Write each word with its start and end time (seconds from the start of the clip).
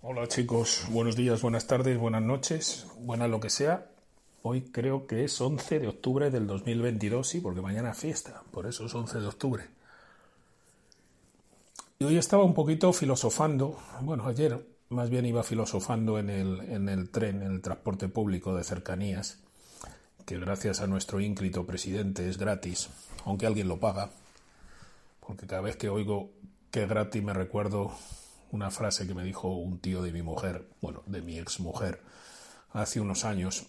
Hola 0.00 0.28
chicos, 0.28 0.84
buenos 0.90 1.16
días, 1.16 1.42
buenas 1.42 1.66
tardes, 1.66 1.98
buenas 1.98 2.22
noches, 2.22 2.86
buenas 3.00 3.28
lo 3.28 3.40
que 3.40 3.50
sea. 3.50 3.90
Hoy 4.42 4.60
creo 4.60 5.08
que 5.08 5.24
es 5.24 5.40
11 5.40 5.80
de 5.80 5.88
octubre 5.88 6.30
del 6.30 6.46
2022, 6.46 7.26
sí, 7.26 7.40
porque 7.40 7.60
mañana 7.60 7.90
es 7.90 7.98
fiesta, 7.98 8.44
por 8.52 8.66
eso 8.66 8.86
es 8.86 8.94
11 8.94 9.18
de 9.18 9.26
octubre. 9.26 9.64
Y 11.98 12.04
hoy 12.04 12.16
estaba 12.16 12.44
un 12.44 12.54
poquito 12.54 12.92
filosofando, 12.92 13.76
bueno, 14.02 14.28
ayer 14.28 14.64
más 14.88 15.10
bien 15.10 15.26
iba 15.26 15.42
filosofando 15.42 16.20
en 16.20 16.30
el, 16.30 16.60
en 16.60 16.88
el 16.88 17.10
tren, 17.10 17.42
en 17.42 17.50
el 17.50 17.60
transporte 17.60 18.06
público 18.06 18.54
de 18.54 18.62
cercanías, 18.62 19.40
que 20.24 20.38
gracias 20.38 20.80
a 20.80 20.86
nuestro 20.86 21.20
ínclito 21.20 21.66
presidente 21.66 22.28
es 22.28 22.38
gratis, 22.38 22.88
aunque 23.24 23.46
alguien 23.46 23.66
lo 23.66 23.80
paga, 23.80 24.10
porque 25.26 25.48
cada 25.48 25.62
vez 25.62 25.76
que 25.76 25.88
oigo 25.88 26.30
que 26.70 26.84
es 26.84 26.88
gratis 26.88 27.20
me 27.20 27.32
recuerdo 27.32 27.92
una 28.50 28.70
frase 28.70 29.06
que 29.06 29.14
me 29.14 29.24
dijo 29.24 29.48
un 29.48 29.78
tío 29.78 30.02
de 30.02 30.12
mi 30.12 30.22
mujer, 30.22 30.68
bueno, 30.80 31.02
de 31.06 31.22
mi 31.22 31.38
ex 31.38 31.60
mujer, 31.60 32.02
hace 32.72 33.00
unos 33.00 33.24
años, 33.24 33.66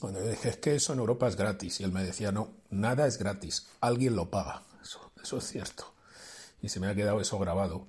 cuando 0.00 0.20
le 0.20 0.30
dije, 0.30 0.50
es 0.50 0.56
que 0.58 0.74
eso 0.74 0.92
en 0.92 0.98
Europa 0.98 1.28
es 1.28 1.36
gratis, 1.36 1.80
y 1.80 1.84
él 1.84 1.92
me 1.92 2.04
decía, 2.04 2.32
no, 2.32 2.50
nada 2.70 3.06
es 3.06 3.18
gratis, 3.18 3.68
alguien 3.80 4.16
lo 4.16 4.30
paga, 4.30 4.62
eso, 4.82 5.10
eso 5.22 5.38
es 5.38 5.44
cierto, 5.44 5.92
y 6.62 6.68
se 6.68 6.80
me 6.80 6.88
ha 6.88 6.94
quedado 6.94 7.20
eso 7.20 7.38
grabado. 7.38 7.86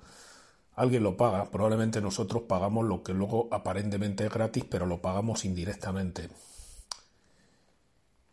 Alguien 0.75 1.01
lo 1.01 1.17
paga, 1.17 1.49
probablemente 1.49 2.01
nosotros 2.01 2.43
pagamos 2.43 2.85
lo 2.85 3.01
que 3.01 3.11
luego 3.11 3.47
aparentemente 3.51 4.25
es 4.25 4.31
gratis, 4.31 4.63
pero 4.69 4.85
lo 4.85 5.01
pagamos 5.01 5.43
indirectamente. 5.43 6.29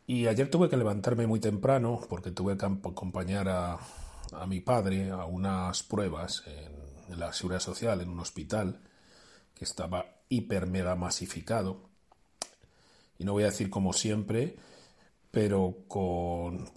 Y 0.07 0.27
ayer 0.27 0.51
tuve 0.51 0.69
que 0.69 0.77
levantarme 0.77 1.27
muy 1.27 1.41
temprano 1.41 2.01
porque 2.07 2.31
tuve 2.31 2.59
que 2.59 2.67
acompañar 2.67 3.49
a, 3.49 3.79
a 4.33 4.47
mi 4.47 4.61
padre 4.61 5.11
a 5.11 5.25
unas 5.25 5.83
pruebas 5.83 6.43
en 6.47 6.84
en 7.09 7.21
la 7.21 7.33
seguridad 7.33 7.61
social 7.61 8.01
en 8.01 8.09
un 8.09 8.21
hospital 8.21 8.81
que 9.55 9.65
estaba 9.65 10.07
hiper 10.29 10.67
mega 10.67 10.97
masificado. 10.97 11.89
Y 13.19 13.25
no 13.25 13.33
voy 13.33 13.45
a 13.45 13.47
decir 13.47 13.71
como 13.71 13.93
siempre, 13.93 14.57
pero 15.31 15.77
con. 15.89 16.71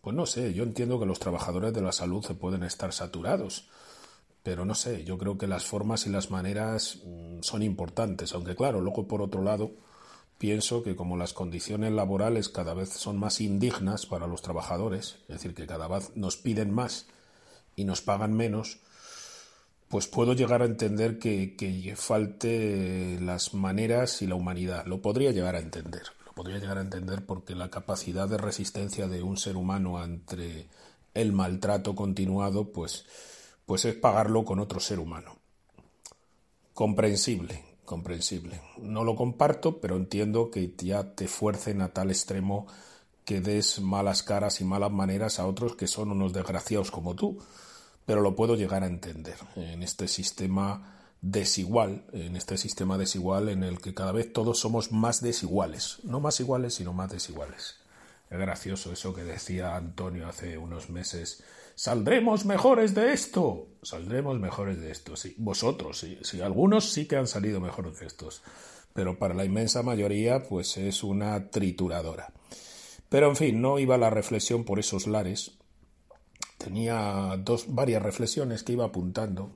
Pues 0.00 0.14
no 0.14 0.26
sé, 0.26 0.52
yo 0.52 0.64
entiendo 0.64 1.00
que 1.00 1.06
los 1.06 1.18
trabajadores 1.18 1.72
de 1.72 1.80
la 1.80 1.92
salud 1.92 2.22
se 2.24 2.34
pueden 2.34 2.62
estar 2.62 2.92
saturados, 2.92 3.70
pero 4.42 4.66
no 4.66 4.74
sé, 4.74 5.02
yo 5.04 5.16
creo 5.16 5.38
que 5.38 5.46
las 5.46 5.64
formas 5.64 6.06
y 6.06 6.10
las 6.10 6.30
maneras 6.30 6.98
mm, 7.06 7.40
son 7.40 7.62
importantes, 7.62 8.34
aunque 8.34 8.54
claro, 8.54 8.82
luego 8.82 9.08
por 9.08 9.22
otro 9.22 9.42
lado, 9.42 9.72
pienso 10.36 10.82
que 10.82 10.94
como 10.94 11.16
las 11.16 11.32
condiciones 11.32 11.92
laborales 11.92 12.50
cada 12.50 12.74
vez 12.74 12.90
son 12.90 13.18
más 13.18 13.40
indignas 13.40 14.04
para 14.04 14.26
los 14.26 14.42
trabajadores, 14.42 15.16
es 15.22 15.36
decir, 15.36 15.54
que 15.54 15.66
cada 15.66 15.88
vez 15.88 16.14
nos 16.16 16.36
piden 16.36 16.70
más 16.70 17.06
y 17.74 17.84
nos 17.84 18.02
pagan 18.02 18.34
menos, 18.34 18.80
pues 19.94 20.08
puedo 20.08 20.32
llegar 20.32 20.60
a 20.60 20.64
entender 20.64 21.20
que, 21.20 21.94
falte 21.96 23.16
las 23.20 23.54
maneras 23.54 24.22
y 24.22 24.26
la 24.26 24.34
humanidad. 24.34 24.86
Lo 24.86 25.00
podría 25.00 25.30
llegar 25.30 25.54
a 25.54 25.60
entender. 25.60 26.02
Lo 26.26 26.32
podría 26.32 26.58
llegar 26.58 26.78
a 26.78 26.80
entender 26.80 27.24
porque 27.24 27.54
la 27.54 27.70
capacidad 27.70 28.28
de 28.28 28.36
resistencia 28.36 29.06
de 29.06 29.22
un 29.22 29.36
ser 29.36 29.56
humano 29.56 29.98
ante 29.98 30.66
el 31.14 31.32
maltrato 31.32 31.94
continuado, 31.94 32.72
pues, 32.72 33.04
pues 33.66 33.84
es 33.84 33.94
pagarlo 33.94 34.44
con 34.44 34.58
otro 34.58 34.80
ser 34.80 34.98
humano. 34.98 35.36
Comprensible, 36.72 37.64
comprensible. 37.84 38.62
No 38.78 39.04
lo 39.04 39.14
comparto, 39.14 39.80
pero 39.80 39.94
entiendo 39.94 40.50
que 40.50 40.74
ya 40.76 41.14
te 41.14 41.28
fuercen 41.28 41.82
a 41.82 41.90
tal 41.90 42.10
extremo 42.10 42.66
que 43.24 43.40
des 43.40 43.80
malas 43.80 44.24
caras 44.24 44.60
y 44.60 44.64
malas 44.64 44.90
maneras 44.90 45.38
a 45.38 45.46
otros 45.46 45.76
que 45.76 45.86
son 45.86 46.10
unos 46.10 46.32
desgraciados 46.32 46.90
como 46.90 47.14
tú 47.14 47.38
pero 48.06 48.20
lo 48.20 48.36
puedo 48.36 48.56
llegar 48.56 48.82
a 48.82 48.86
entender 48.86 49.36
en 49.56 49.82
este 49.82 50.08
sistema 50.08 50.94
desigual, 51.20 52.04
en 52.12 52.36
este 52.36 52.58
sistema 52.58 52.98
desigual 52.98 53.48
en 53.48 53.62
el 53.62 53.80
que 53.80 53.94
cada 53.94 54.12
vez 54.12 54.32
todos 54.32 54.58
somos 54.58 54.92
más 54.92 55.22
desiguales, 55.22 55.98
no 56.04 56.20
más 56.20 56.38
iguales, 56.40 56.74
sino 56.74 56.92
más 56.92 57.10
desiguales. 57.10 57.76
Es 58.30 58.38
gracioso 58.38 58.92
eso 58.92 59.14
que 59.14 59.24
decía 59.24 59.76
Antonio 59.76 60.28
hace 60.28 60.58
unos 60.58 60.90
meses. 60.90 61.42
Saldremos 61.76 62.44
mejores 62.44 62.94
de 62.94 63.12
esto. 63.12 63.68
Saldremos 63.82 64.38
mejores 64.38 64.80
de 64.80 64.90
esto. 64.90 65.16
Sí, 65.16 65.34
vosotros, 65.38 66.00
sí, 66.00 66.18
sí, 66.22 66.40
algunos 66.40 66.90
sí 66.90 67.06
que 67.06 67.16
han 67.16 67.26
salido 67.26 67.60
mejores 67.60 68.00
de 68.00 68.06
estos. 68.06 68.42
Pero 68.92 69.18
para 69.18 69.34
la 69.34 69.44
inmensa 69.44 69.82
mayoría, 69.82 70.42
pues 70.48 70.76
es 70.76 71.02
una 71.02 71.50
trituradora. 71.50 72.32
Pero 73.08 73.28
en 73.28 73.36
fin, 73.36 73.60
no 73.60 73.78
iba 73.78 73.98
la 73.98 74.10
reflexión 74.10 74.64
por 74.64 74.78
esos 74.78 75.06
lares, 75.06 75.52
tenía 76.64 77.38
dos, 77.44 77.66
varias 77.68 78.02
reflexiones 78.02 78.62
que 78.62 78.72
iba 78.72 78.86
apuntando 78.86 79.50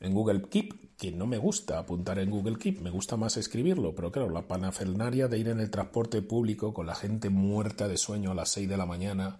en, 0.00 0.12
Google 0.12 0.42
Keep, 0.42 0.96
que 0.96 1.12
no 1.12 1.26
me 1.26 1.38
gusta 1.38 1.78
apuntar 1.78 2.18
en 2.18 2.30
Google 2.30 2.58
Keep, 2.58 2.80
me 2.80 2.90
gusta 2.90 3.16
más 3.16 3.36
escribirlo, 3.36 3.94
pero 3.94 4.10
claro, 4.10 4.30
la 4.30 4.48
panafernaria 4.48 5.28
de 5.28 5.38
ir 5.38 5.48
en 5.48 5.60
el 5.60 5.70
transporte 5.70 6.20
público 6.20 6.74
con 6.74 6.86
la 6.86 6.94
gente 6.94 7.30
muerta 7.30 7.86
de 7.86 7.96
sueño 7.96 8.32
a 8.32 8.34
las 8.34 8.50
6 8.50 8.68
de 8.68 8.76
la 8.76 8.86
mañana 8.86 9.38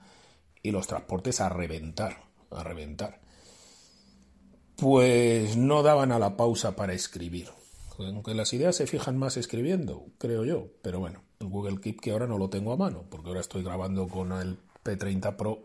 y 0.62 0.71
los 0.71 0.87
transportes 0.87 1.41
a 1.41 1.49
reventar, 1.49 2.23
a 2.50 2.62
reventar. 2.62 3.21
Pues 4.77 5.56
no 5.56 5.83
daban 5.83 6.12
a 6.12 6.19
la 6.19 6.37
pausa 6.37 6.77
para 6.77 6.94
escribir. 6.94 7.49
Aunque 7.99 8.34
las 8.34 8.53
ideas 8.53 8.77
se 8.77 8.87
fijan 8.87 9.19
más 9.19 9.37
escribiendo, 9.37 10.06
creo 10.19 10.44
yo, 10.44 10.69
pero 10.83 11.00
bueno, 11.00 11.23
en 11.41 11.50
Google 11.50 11.81
Keep 11.81 12.00
que 12.00 12.11
ahora 12.12 12.27
no 12.27 12.38
lo 12.38 12.50
tengo 12.50 12.73
a 12.73 12.77
mano, 12.77 13.05
porque 13.09 13.28
ahora 13.28 13.41
estoy 13.41 13.62
grabando 13.62 14.06
con 14.09 14.33
el 14.33 14.59
P30 14.86 15.36
Pro 15.36 15.64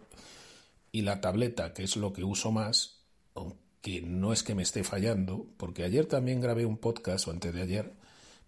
y 0.91 1.03
la 1.03 1.21
tableta, 1.21 1.73
que 1.73 1.83
es 1.83 1.95
lo 1.95 2.11
que 2.13 2.23
uso 2.23 2.51
más, 2.51 3.01
aunque 3.35 4.01
no 4.01 4.33
es 4.33 4.43
que 4.43 4.55
me 4.55 4.63
esté 4.63 4.83
fallando, 4.83 5.45
porque 5.57 5.83
ayer 5.83 6.05
también 6.05 6.41
grabé 6.41 6.65
un 6.65 6.77
podcast 6.77 7.27
o 7.27 7.31
antes 7.31 7.53
de 7.53 7.61
ayer, 7.61 7.93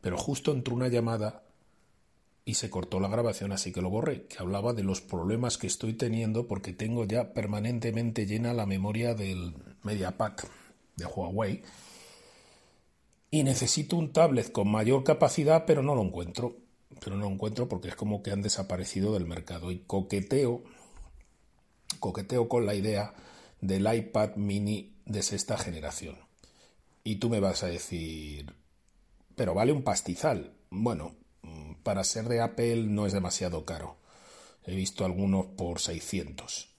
pero 0.02 0.18
justo 0.18 0.52
entró 0.52 0.76
una 0.76 0.88
llamada 0.88 1.44
y 2.46 2.56
se 2.56 2.70
cortó 2.70 3.00
la 3.00 3.08
grabación, 3.08 3.52
así 3.54 3.72
que 3.72 3.82
lo 3.82 3.90
borré, 3.90 4.26
que 4.26 4.38
hablaba 4.40 4.74
de 4.74 4.84
los 4.84 5.00
problemas 5.00 5.58
que 5.58 5.68
estoy 5.68 5.94
teniendo 5.94 6.48
porque 6.48 6.74
tengo 6.74 7.06
ya 7.06 7.34
permanentemente 7.34 8.26
llena 8.26 8.54
la 8.54 8.66
memoria 8.66 9.14
del 9.14 9.54
MediaPack 9.84 10.50
de 10.98 11.06
Huawei 11.06 11.62
y 13.32 13.44
necesito 13.44 13.96
un 13.96 14.12
tablet 14.12 14.52
con 14.52 14.70
mayor 14.70 15.04
capacidad, 15.04 15.66
pero 15.66 15.82
no 15.82 15.96
lo 15.96 16.04
encuentro. 16.04 16.58
Pero 17.04 17.16
no 17.16 17.26
lo 17.26 17.32
encuentro 17.32 17.68
porque 17.68 17.90
es 17.90 17.96
como 17.96 18.24
que 18.24 18.32
han 18.32 18.42
desaparecido 18.42 19.14
del 19.14 19.26
mercado 19.26 19.72
y 19.72 19.80
coqueteo 19.80 20.64
coqueteo 22.00 22.50
con 22.50 22.66
la 22.66 22.76
idea 22.76 23.14
del 23.62 23.94
iPad 23.94 24.36
mini 24.36 24.94
de 25.06 25.24
sexta 25.24 25.58
generación. 25.58 26.18
Y 27.04 27.16
tú 27.16 27.30
me 27.30 27.40
vas 27.40 27.64
a 27.64 27.68
decir, 27.68 28.54
pero 29.36 29.54
vale 29.54 29.72
un 29.72 29.84
pastizal. 29.84 30.54
Bueno, 30.70 31.16
para 31.84 32.04
ser 32.04 32.28
de 32.28 32.42
Apple 32.42 32.84
no 32.84 33.06
es 33.06 33.14
demasiado 33.14 33.66
caro. 33.66 33.98
He 34.66 34.76
visto 34.76 35.06
algunos 35.06 35.46
por 35.46 35.80
600. 35.80 36.74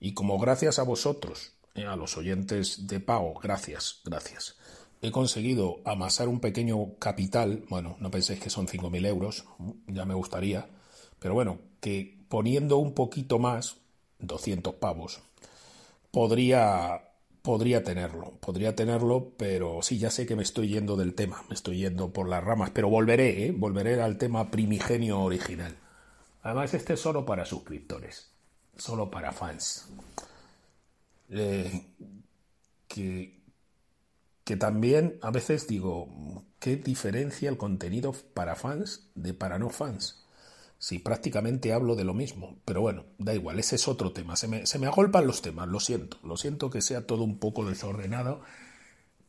Y 0.00 0.14
como 0.14 0.38
gracias 0.38 0.78
a 0.78 0.84
vosotros, 0.84 1.52
eh, 1.74 1.84
a 1.84 1.94
los 1.94 2.16
oyentes 2.16 2.88
de 2.88 2.98
pago, 2.98 3.34
gracias, 3.34 4.00
gracias, 4.04 4.56
he 5.02 5.10
conseguido 5.10 5.80
amasar 5.84 6.28
un 6.28 6.40
pequeño 6.40 6.94
capital, 6.98 7.64
bueno, 7.68 7.96
no 8.00 8.10
penséis 8.10 8.40
que 8.40 8.50
son 8.50 8.66
5.000 8.66 9.06
euros, 9.06 9.44
ya 9.86 10.04
me 10.04 10.14
gustaría, 10.14 10.68
pero 11.18 11.34
bueno, 11.34 11.58
que 11.80 12.18
poniendo 12.28 12.78
un 12.78 12.94
poquito 12.94 13.38
más, 13.38 13.76
200 14.18 14.74
pavos, 14.74 15.20
podría, 16.10 17.02
podría 17.42 17.82
tenerlo, 17.82 18.32
podría 18.40 18.74
tenerlo, 18.74 19.32
pero 19.36 19.80
sí, 19.82 19.98
ya 19.98 20.10
sé 20.10 20.26
que 20.26 20.36
me 20.36 20.42
estoy 20.42 20.68
yendo 20.68 20.96
del 20.96 21.14
tema, 21.14 21.42
me 21.48 21.54
estoy 21.54 21.78
yendo 21.78 22.12
por 22.12 22.28
las 22.28 22.44
ramas, 22.44 22.70
pero 22.70 22.88
volveré, 22.88 23.46
¿eh? 23.46 23.52
volveré 23.52 24.00
al 24.02 24.18
tema 24.18 24.50
primigenio 24.50 25.20
original. 25.20 25.76
Además, 26.42 26.74
este 26.74 26.94
es 26.94 27.00
solo 27.00 27.24
para 27.24 27.44
suscriptores, 27.44 28.30
solo 28.76 29.10
para 29.10 29.32
fans. 29.32 29.88
Eh, 31.30 31.86
que, 32.88 33.39
que 34.50 34.56
también 34.56 35.16
a 35.22 35.30
veces 35.30 35.68
digo, 35.68 36.44
¿qué 36.58 36.74
diferencia 36.74 37.48
el 37.48 37.56
contenido 37.56 38.12
para 38.34 38.56
fans 38.56 39.08
de 39.14 39.32
para 39.32 39.60
no 39.60 39.70
fans? 39.70 40.26
Sí, 40.76 40.98
prácticamente 40.98 41.72
hablo 41.72 41.94
de 41.94 42.02
lo 42.02 42.14
mismo, 42.14 42.58
pero 42.64 42.80
bueno, 42.80 43.04
da 43.16 43.32
igual, 43.32 43.60
ese 43.60 43.76
es 43.76 43.86
otro 43.86 44.12
tema. 44.12 44.34
Se 44.34 44.48
me, 44.48 44.66
se 44.66 44.80
me 44.80 44.88
agolpan 44.88 45.28
los 45.28 45.40
temas, 45.40 45.68
lo 45.68 45.78
siento, 45.78 46.18
lo 46.24 46.36
siento 46.36 46.68
que 46.68 46.82
sea 46.82 47.06
todo 47.06 47.22
un 47.22 47.38
poco 47.38 47.64
desordenado, 47.64 48.40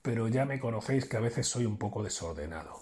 pero 0.02 0.28
ya 0.28 0.46
me 0.46 0.60
conocéis 0.60 1.06
que 1.06 1.18
a 1.18 1.20
veces 1.20 1.46
soy 1.46 1.68
un 1.68 1.78
poco 1.78 2.02
desordenado. 2.02 2.80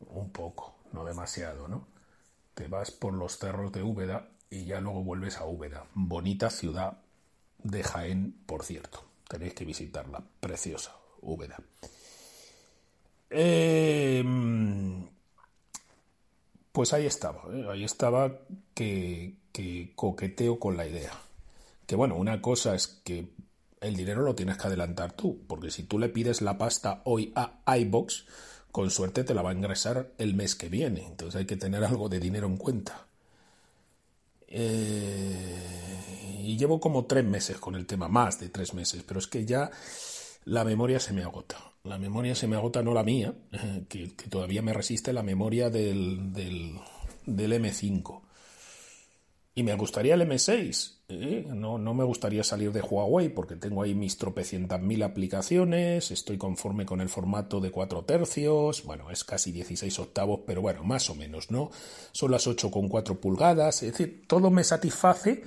Un 0.00 0.30
poco, 0.30 0.76
no 0.92 1.06
demasiado, 1.06 1.68
¿no? 1.68 1.88
Te 2.52 2.68
vas 2.68 2.90
por 2.90 3.14
los 3.14 3.38
cerros 3.38 3.72
de 3.72 3.82
Úbeda 3.82 4.28
y 4.50 4.66
ya 4.66 4.82
luego 4.82 5.02
vuelves 5.04 5.38
a 5.38 5.46
Úbeda. 5.46 5.86
Bonita 5.94 6.50
ciudad 6.50 6.98
de 7.62 7.82
Jaén, 7.82 8.36
por 8.44 8.62
cierto. 8.62 9.06
Tenéis 9.26 9.54
que 9.54 9.64
visitarla, 9.64 10.22
preciosa, 10.40 10.98
Eh, 13.30 14.24
pues 16.72 16.92
ahí 16.92 17.06
estaba, 17.06 17.42
¿eh? 17.52 17.66
ahí 17.70 17.84
estaba 17.84 18.38
que, 18.72 19.34
coqueteo 19.96 20.60
con 20.60 20.76
la 20.76 20.86
idea. 20.86 21.12
Que 21.86 21.96
bueno, 21.96 22.16
una 22.16 22.40
cosa 22.40 22.74
es 22.74 22.86
que 22.86 23.30
El 23.80 23.96
dinero 23.96 24.22
lo 24.22 24.34
tienes 24.34 24.56
que 24.58 24.66
adelantar 24.66 25.12
tú, 25.12 25.40
porque 25.46 25.70
si 25.70 25.84
tú 25.84 25.98
le 25.98 26.08
pides 26.08 26.42
la 26.42 26.58
pasta 26.58 27.02
hoy 27.04 27.32
a 27.36 27.60
iBox, 27.78 28.26
con 28.72 28.90
suerte 28.90 29.24
te 29.24 29.34
la 29.34 29.42
va 29.42 29.50
a 29.50 29.54
ingresar 29.54 30.12
el 30.18 30.34
mes 30.34 30.54
que 30.54 30.68
viene. 30.68 31.06
Entonces 31.06 31.36
hay 31.40 31.46
que 31.46 31.56
tener 31.56 31.84
algo 31.84 32.08
de 32.08 32.20
dinero 32.20 32.46
en 32.46 32.56
cuenta. 32.56 33.06
Eh, 34.48 36.40
y 36.42 36.56
llevo 36.56 36.80
como 36.80 37.06
tres 37.06 37.24
meses 37.24 37.58
con 37.58 37.74
el 37.74 37.86
tema, 37.86 38.08
más 38.08 38.40
de 38.40 38.48
tres 38.48 38.74
meses, 38.74 39.02
pero 39.06 39.20
es 39.20 39.26
que 39.26 39.44
ya 39.44 39.70
la 40.48 40.64
memoria 40.64 40.98
se 40.98 41.12
me 41.12 41.22
agota. 41.22 41.56
La 41.84 41.98
memoria 41.98 42.34
se 42.34 42.46
me 42.46 42.56
agota, 42.56 42.82
no 42.82 42.94
la 42.94 43.02
mía, 43.02 43.34
que, 43.88 44.08
todavía 44.30 44.62
me 44.62 44.72
resiste 44.72 45.12
la 45.12 45.22
memoria 45.22 45.70
del, 45.70 46.32
del, 46.32 46.78
del 47.26 47.52
M5. 47.52 48.22
Y 49.54 49.62
me 49.62 49.74
gustaría 49.74 50.14
el 50.14 50.22
M6. 50.22 50.94
¿eh? 51.08 51.46
No, 51.48 51.78
no, 51.78 51.92
me 51.92 52.04
gustaría 52.04 52.44
salir 52.44 52.72
de 52.72 52.80
Huawei 52.80 53.28
porque 53.28 53.56
tengo 53.56 53.82
ahí 53.82 53.94
mis 53.94 54.16
tropecientas 54.16 54.80
mil 54.80 55.02
aplicaciones, 55.02 56.10
estoy 56.10 56.38
conforme 56.38 56.86
con 56.86 57.00
el 57.00 57.08
formato 57.08 57.60
de 57.60 57.70
4 57.70 58.04
tercios, 58.04 58.84
bueno, 58.84 59.10
es 59.10 59.24
casi 59.24 59.52
16 59.52 59.98
octavos, 59.98 60.40
pero 60.46 60.62
bueno, 60.62 60.82
más 60.84 61.10
o 61.10 61.14
menos, 61.14 61.50
¿no? 61.50 61.70
Son 62.12 62.30
las 62.30 62.46
8,4 62.46 63.18
pulgadas, 63.18 63.82
es 63.82 63.92
decir, 63.92 64.24
todo 64.26 64.50
me 64.50 64.64
satisface, 64.64 65.42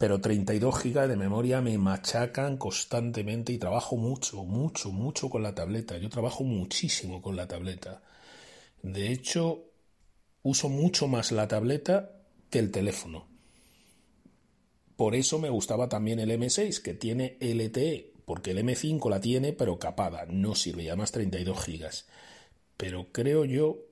pero 0.00 0.18
32 0.18 0.78
gigas 0.80 1.10
de 1.10 1.16
memoria 1.16 1.60
me 1.60 1.76
machacan 1.76 2.56
constantemente 2.56 3.52
y 3.52 3.58
trabajo 3.58 3.98
mucho, 3.98 4.44
mucho, 4.44 4.90
mucho 4.90 5.28
con 5.28 5.42
la 5.42 5.54
tableta. 5.54 5.98
Yo 5.98 6.08
trabajo 6.08 6.42
muchísimo 6.42 7.20
con 7.20 7.36
la 7.36 7.46
tableta. 7.46 8.00
De 8.82 9.12
hecho, 9.12 9.62
uso 10.42 10.70
mucho 10.70 11.06
más 11.06 11.32
la 11.32 11.48
tableta 11.48 12.12
que 12.48 12.60
el 12.60 12.70
teléfono. 12.70 13.28
Por 14.96 15.14
eso 15.14 15.38
me 15.38 15.50
gustaba 15.50 15.90
también 15.90 16.18
el 16.18 16.30
M6, 16.30 16.80
que 16.80 16.94
tiene 16.94 17.36
LTE, 17.38 18.14
porque 18.24 18.52
el 18.52 18.64
M5 18.64 19.10
la 19.10 19.20
tiene, 19.20 19.52
pero 19.52 19.78
capada, 19.78 20.24
no 20.24 20.54
sirve, 20.54 20.84
ya 20.84 20.96
más 20.96 21.12
32 21.12 21.62
gigas. 21.62 22.08
Pero 22.78 23.12
creo 23.12 23.44
yo, 23.44 23.89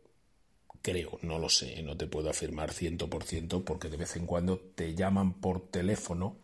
creo, 0.82 1.18
no 1.22 1.38
lo 1.38 1.48
sé, 1.48 1.82
no 1.82 1.96
te 1.96 2.06
puedo 2.06 2.30
afirmar 2.30 2.72
100% 2.72 3.64
porque 3.64 3.88
de 3.88 3.96
vez 3.96 4.16
en 4.16 4.26
cuando 4.26 4.58
te 4.58 4.94
llaman 4.94 5.34
por 5.34 5.60
teléfono 5.68 6.36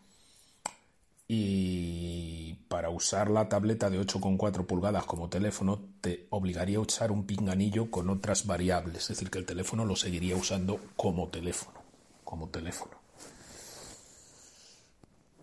y 1.27 2.53
para 2.67 2.89
usar 2.89 3.31
la 3.31 3.49
tableta 3.49 3.89
de 3.89 3.99
8,4 3.99 4.65
pulgadas 4.65 5.05
como 5.05 5.29
teléfono 5.29 5.81
te 6.01 6.27
obligaría 6.29 6.77
a 6.77 6.81
usar 6.81 7.11
un 7.11 7.25
pinganillo 7.25 7.89
con 7.89 8.09
otras 8.09 8.45
variables, 8.45 9.03
es 9.03 9.07
decir, 9.09 9.29
que 9.29 9.39
el 9.39 9.45
teléfono 9.45 9.85
lo 9.85 9.95
seguiría 9.95 10.35
usando 10.35 10.79
como 10.95 11.27
teléfono, 11.29 11.79
como 12.23 12.49
teléfono. 12.49 13.05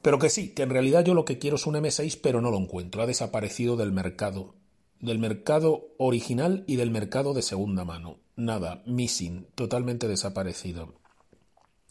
Pero 0.03 0.19
que 0.19 0.31
sí, 0.31 0.49
que 0.51 0.63
en 0.63 0.71
realidad 0.71 1.05
yo 1.05 1.15
lo 1.15 1.25
que 1.25 1.39
quiero 1.39 1.57
es 1.57 1.67
un 1.67 1.77
M6, 1.77 2.19
pero 2.21 2.41
no 2.41 2.51
lo 2.51 2.59
encuentro. 2.59 3.03
Ha 3.03 3.07
desaparecido 3.07 3.77
del 3.77 3.93
mercado. 3.93 4.55
Del 4.99 5.21
mercado 5.21 5.95
original 5.97 6.65
y 6.67 6.75
del 6.75 6.91
mercado 6.91 7.35
de 7.35 7.43
segunda 7.43 7.85
mano. 7.85 8.19
Nada, 8.37 8.83
missing, 8.87 9.47
totalmente 9.55 10.09
desaparecido. 10.09 10.95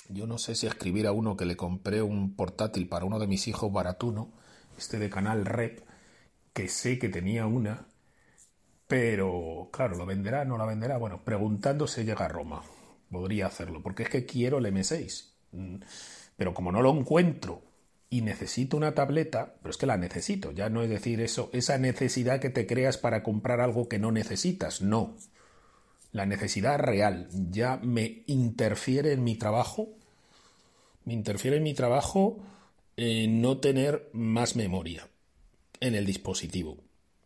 Yo 0.09 0.27
no 0.27 0.38
sé 0.38 0.55
si 0.55 0.67
escribir 0.67 1.07
a 1.07 1.11
uno 1.11 1.38
que 1.38 1.45
le 1.45 1.55
compré 1.55 2.01
un 2.01 2.35
portátil 2.35 2.88
para 2.89 3.05
uno 3.05 3.19
de 3.19 3.27
mis 3.27 3.47
hijos 3.47 3.71
baratuno, 3.71 4.33
este 4.77 4.97
de 4.97 5.09
canal 5.09 5.45
Rep, 5.45 5.81
que 6.53 6.67
sé 6.67 6.97
que 6.99 7.09
tenía 7.09 7.45
una, 7.45 7.88
pero 8.88 9.69
claro, 9.71 9.95
¿lo 9.95 10.05
venderá? 10.05 10.43
¿No 10.43 10.57
la 10.57 10.65
venderá? 10.65 10.97
Bueno, 10.97 11.23
preguntando 11.23 11.88
se 11.88 12.03
llega 12.03 12.25
a 12.25 12.27
Roma. 12.27 12.61
Podría 13.09 13.47
hacerlo, 13.47 13.81
porque 13.81 14.03
es 14.03 14.09
que 14.09 14.25
quiero 14.25 14.57
el 14.57 14.65
M6. 14.65 15.31
Mm, 15.51 15.75
pero 16.35 16.53
como 16.53 16.71
no 16.71 16.81
lo 16.81 16.91
encuentro 16.91 17.61
y 18.09 18.21
necesito 18.21 18.75
una 18.75 18.94
tableta, 18.94 19.55
pero 19.61 19.69
es 19.69 19.77
que 19.77 19.85
la 19.85 19.95
necesito, 19.97 20.51
ya 20.51 20.69
no 20.69 20.81
es 20.81 20.89
decir 20.89 21.21
eso, 21.21 21.49
esa 21.53 21.77
necesidad 21.77 22.41
que 22.41 22.49
te 22.49 22.67
creas 22.67 22.97
para 22.97 23.23
comprar 23.23 23.61
algo 23.61 23.87
que 23.87 23.99
no 23.99 24.11
necesitas, 24.11 24.81
no. 24.81 25.15
La 26.11 26.25
necesidad 26.25 26.79
real 26.79 27.27
ya 27.31 27.77
me 27.77 28.23
interfiere 28.27 29.13
en 29.13 29.23
mi 29.23 29.35
trabajo, 29.35 29.89
me 31.05 31.13
interfiere 31.13 31.57
en 31.57 31.63
mi 31.63 31.73
trabajo 31.73 32.37
no 32.97 33.57
tener 33.57 34.09
más 34.13 34.55
memoria 34.55 35.07
en 35.79 35.95
el 35.95 36.05
dispositivo. 36.05 36.77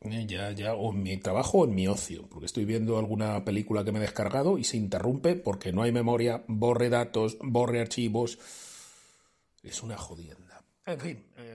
Eh, 0.01 0.25
ya, 0.27 0.51
ya, 0.51 0.75
o 0.75 0.93
en 0.93 1.03
mi 1.03 1.17
trabajo 1.17 1.59
o 1.59 1.65
en 1.65 1.73
mi 1.73 1.87
ocio, 1.87 2.27
porque 2.29 2.45
estoy 2.45 2.65
viendo 2.65 2.97
alguna 2.97 3.43
película 3.43 3.83
que 3.83 3.91
me 3.91 3.97
he 3.97 4.01
descargado 4.01 4.57
y 4.57 4.63
se 4.63 4.77
interrumpe 4.77 5.35
porque 5.35 5.73
no 5.73 5.81
hay 5.81 5.91
memoria, 5.91 6.43
borre 6.47 6.89
datos, 6.89 7.37
borre 7.41 7.81
archivos. 7.81 8.37
Es 9.63 9.81
una 9.81 9.97
jodienda. 9.97 10.63
En 10.85 10.99
fin. 10.99 11.25
Eh... 11.37 11.54